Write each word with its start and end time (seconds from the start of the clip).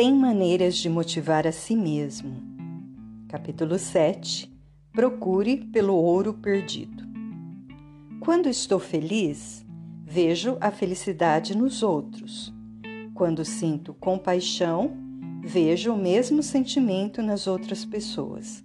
100 0.00 0.14
maneiras 0.14 0.76
de 0.76 0.88
motivar 0.88 1.44
a 1.44 1.50
si 1.50 1.74
mesmo. 1.74 2.36
Capítulo 3.26 3.76
7 3.80 4.48
Procure 4.92 5.56
pelo 5.56 5.96
ouro 5.96 6.34
perdido. 6.34 7.02
Quando 8.20 8.48
estou 8.48 8.78
feliz, 8.78 9.66
vejo 10.04 10.56
a 10.60 10.70
felicidade 10.70 11.58
nos 11.58 11.82
outros. 11.82 12.54
Quando 13.12 13.44
sinto 13.44 13.92
compaixão, 13.92 14.96
vejo 15.42 15.92
o 15.92 15.98
mesmo 15.98 16.44
sentimento 16.44 17.20
nas 17.20 17.48
outras 17.48 17.84
pessoas. 17.84 18.64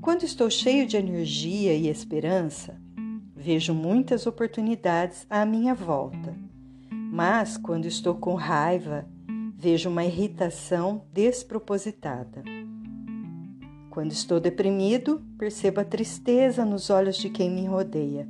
Quando 0.00 0.22
estou 0.22 0.48
cheio 0.48 0.86
de 0.86 0.96
energia 0.96 1.74
e 1.74 1.88
esperança, 1.88 2.80
vejo 3.36 3.74
muitas 3.74 4.26
oportunidades 4.26 5.26
à 5.28 5.44
minha 5.44 5.74
volta. 5.74 6.34
Mas 6.90 7.58
quando 7.58 7.84
estou 7.84 8.14
com 8.14 8.34
raiva, 8.34 9.06
vejo 9.64 9.88
uma 9.88 10.04
irritação 10.04 11.06
despropositada. 11.10 12.42
Quando 13.88 14.12
estou 14.12 14.38
deprimido, 14.38 15.24
percebo 15.38 15.80
a 15.80 15.84
tristeza 15.84 16.66
nos 16.66 16.90
olhos 16.90 17.16
de 17.16 17.30
quem 17.30 17.50
me 17.50 17.64
rodeia. 17.64 18.28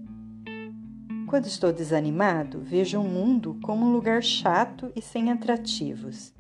Quando 1.27 1.47
estou 1.47 1.73
desanimado, 1.73 2.61
vejo 2.61 3.01
o 3.01 3.03
mundo 3.03 3.59
como 3.65 3.85
um 3.85 3.93
lugar 3.93 4.23
chato 4.23 4.93
e 4.95 5.03
sem 5.03 5.33
atrativos. 5.33 6.33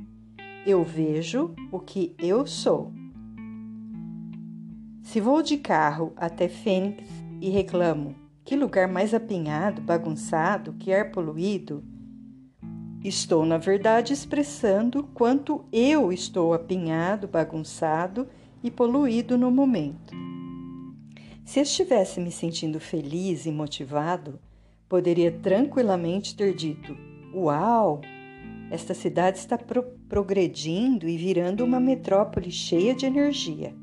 Eu 0.64 0.84
vejo 0.84 1.52
o 1.72 1.80
que 1.80 2.14
eu 2.16 2.46
sou. 2.46 2.92
Se 5.02 5.20
vou 5.20 5.42
de 5.42 5.56
carro 5.56 6.12
até 6.16 6.46
Fênix 6.46 7.02
e 7.40 7.50
reclamo 7.50 8.14
que 8.44 8.54
lugar 8.54 8.86
mais 8.86 9.12
apinhado, 9.12 9.82
bagunçado, 9.82 10.74
que 10.74 10.94
ar 10.94 11.10
poluído, 11.10 11.82
Estou, 13.04 13.44
na 13.44 13.58
verdade, 13.58 14.14
expressando 14.14 15.04
quanto 15.12 15.62
eu 15.70 16.10
estou 16.10 16.54
apinhado, 16.54 17.28
bagunçado 17.28 18.26
e 18.62 18.70
poluído 18.70 19.36
no 19.36 19.50
momento. 19.50 20.14
Se 21.44 21.60
estivesse 21.60 22.18
me 22.18 22.32
sentindo 22.32 22.80
feliz 22.80 23.44
e 23.44 23.52
motivado, 23.52 24.40
poderia 24.88 25.30
tranquilamente 25.30 26.34
ter 26.34 26.54
dito: 26.54 26.96
Uau! 27.34 28.00
Esta 28.70 28.94
cidade 28.94 29.36
está 29.36 29.58
pro 29.58 29.82
progredindo 30.08 31.06
e 31.06 31.18
virando 31.18 31.62
uma 31.62 31.78
metrópole 31.78 32.50
cheia 32.50 32.94
de 32.94 33.04
energia. 33.04 33.74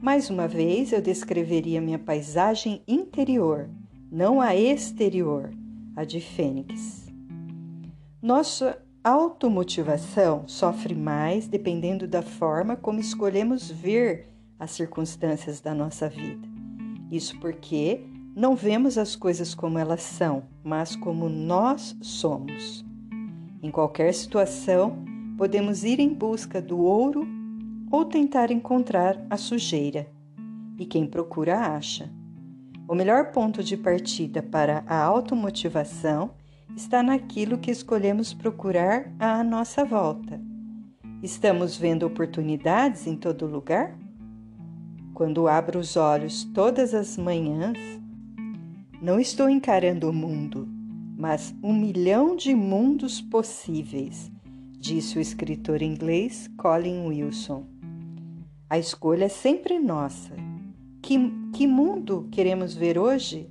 Mais 0.00 0.30
uma 0.30 0.46
vez, 0.46 0.92
eu 0.92 1.02
descreveria 1.02 1.80
minha 1.80 1.98
paisagem 1.98 2.80
interior, 2.86 3.68
não 4.10 4.40
a 4.40 4.54
exterior, 4.54 5.50
a 5.96 6.04
de 6.04 6.20
Fênix. 6.20 6.99
Nossa 8.22 8.78
automotivação 9.02 10.44
sofre 10.46 10.94
mais 10.94 11.48
dependendo 11.48 12.06
da 12.06 12.20
forma 12.20 12.76
como 12.76 13.00
escolhemos 13.00 13.70
ver 13.70 14.28
as 14.58 14.72
circunstâncias 14.72 15.58
da 15.58 15.74
nossa 15.74 16.06
vida. 16.06 16.46
Isso 17.10 17.40
porque 17.40 18.04
não 18.36 18.54
vemos 18.54 18.98
as 18.98 19.16
coisas 19.16 19.54
como 19.54 19.78
elas 19.78 20.02
são, 20.02 20.42
mas 20.62 20.94
como 20.94 21.30
nós 21.30 21.96
somos. 22.02 22.84
Em 23.62 23.70
qualquer 23.70 24.12
situação, 24.12 25.02
podemos 25.38 25.82
ir 25.82 25.98
em 25.98 26.12
busca 26.12 26.60
do 26.60 26.78
ouro 26.78 27.26
ou 27.90 28.04
tentar 28.04 28.50
encontrar 28.50 29.18
a 29.30 29.38
sujeira. 29.38 30.06
E 30.78 30.84
quem 30.84 31.06
procura 31.06 31.58
acha. 31.58 32.10
O 32.86 32.94
melhor 32.94 33.32
ponto 33.32 33.64
de 33.64 33.78
partida 33.78 34.42
para 34.42 34.84
a 34.86 35.02
automotivação 35.02 36.32
está 36.76 37.02
naquilo 37.02 37.58
que 37.58 37.70
escolhemos 37.70 38.32
procurar 38.32 39.12
à 39.18 39.42
nossa 39.44 39.84
volta. 39.84 40.40
Estamos 41.22 41.76
vendo 41.76 42.06
oportunidades 42.06 43.06
em 43.06 43.16
todo 43.16 43.46
lugar? 43.46 43.96
Quando 45.12 45.46
abro 45.46 45.78
os 45.78 45.96
olhos 45.96 46.44
todas 46.44 46.94
as 46.94 47.18
manhãs, 47.18 47.78
não 49.02 49.20
estou 49.20 49.48
encarando 49.48 50.08
o 50.08 50.12
mundo, 50.12 50.66
mas 51.16 51.54
um 51.62 51.74
milhão 51.74 52.34
de 52.34 52.54
mundos 52.54 53.20
possíveis, 53.20 54.30
disse 54.78 55.18
o 55.18 55.20
escritor 55.20 55.82
inglês 55.82 56.48
Colin 56.56 57.06
Wilson. 57.06 57.66
A 58.70 58.78
escolha 58.78 59.24
é 59.24 59.28
sempre 59.28 59.78
nossa. 59.78 60.34
Que, 61.02 61.18
que 61.52 61.66
mundo 61.66 62.28
queremos 62.30 62.74
ver 62.74 62.98
hoje? 62.98 63.48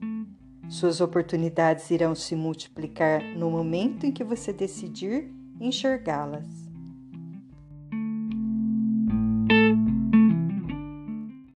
Suas 0.69 1.01
oportunidades 1.01 1.89
irão 1.89 2.13
se 2.13 2.35
multiplicar 2.35 3.23
no 3.35 3.49
momento 3.49 4.05
em 4.05 4.11
que 4.11 4.23
você 4.23 4.53
decidir 4.53 5.33
enxergá-las. 5.59 6.68